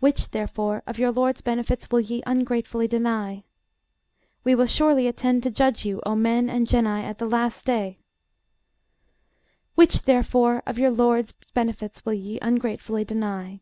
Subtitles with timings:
[0.00, 3.44] Which, therefore, of your LORD'S benefits will ye ungratefully deny?
[4.42, 7.98] We will surely attend to judge you, O men and genii, at the last day.
[9.74, 13.60] Which, therefore, of your LORD'S benefits will ye ungratefully deny?